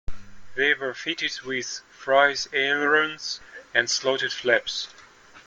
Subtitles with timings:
[0.55, 3.39] They were fitted with Frise ailerons
[3.71, 4.87] and slotted flaps.